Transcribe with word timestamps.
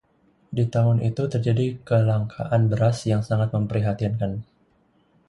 Di 0.57 0.63
tahun 0.75 0.97
itu 1.09 1.23
terjadi 1.33 1.65
kelangkaan 1.87 2.63
beras 2.73 2.97
yang 3.11 3.21
sangat 3.29 3.49
memprihatinkan. 3.55 4.31